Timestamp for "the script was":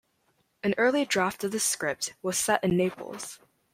1.51-2.35